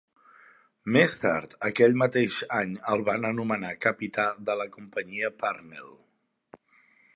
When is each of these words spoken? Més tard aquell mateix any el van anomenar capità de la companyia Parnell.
Més 0.95 1.17
tard 1.25 1.51
aquell 1.69 1.93
mateix 2.03 2.37
any 2.61 2.73
el 2.95 3.05
van 3.11 3.29
anomenar 3.31 3.75
capità 3.87 4.27
de 4.51 4.59
la 4.63 4.67
companyia 4.79 5.33
Parnell. 5.45 5.97